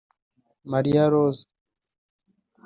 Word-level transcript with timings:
Mariya 0.71 1.03
Roza 1.13 1.45